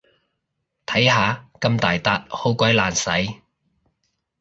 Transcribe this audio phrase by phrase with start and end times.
[0.87, 3.01] 睇下，咁大撻好鬼難洗